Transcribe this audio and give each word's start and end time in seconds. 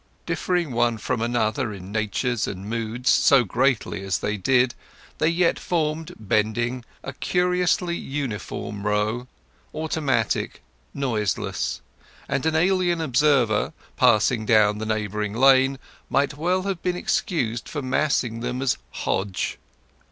Differing 0.25 0.71
one 0.71 0.97
from 0.97 1.21
another 1.21 1.71
in 1.71 1.91
natures 1.91 2.47
and 2.47 2.67
moods 2.67 3.11
so 3.11 3.43
greatly 3.43 4.01
as 4.01 4.17
they 4.17 4.35
did, 4.35 4.73
they 5.19 5.27
yet 5.27 5.59
formed, 5.59 6.15
bending, 6.19 6.83
a 7.03 7.13
curiously 7.13 7.95
uniform 7.97 8.87
row—automatic, 8.87 10.63
noiseless; 10.95 11.81
and 12.27 12.47
an 12.47 12.55
alien 12.55 12.99
observer 12.99 13.73
passing 13.95 14.43
down 14.43 14.79
the 14.79 14.87
neighbouring 14.87 15.35
lane 15.35 15.77
might 16.09 16.33
well 16.33 16.63
have 16.63 16.81
been 16.81 16.95
excused 16.95 17.69
for 17.69 17.83
massing 17.83 18.39
them 18.39 18.59
as 18.63 18.79
"Hodge". 19.05 19.59